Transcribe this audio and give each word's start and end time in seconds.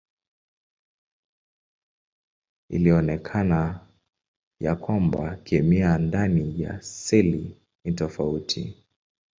Ilionekana 2.69 3.79
ya 4.59 4.75
kwamba 4.75 5.35
kemia 5.35 5.97
ndani 5.97 6.61
ya 6.61 6.81
seli 6.81 7.57
ni 7.85 7.93
tofauti. 7.93 8.75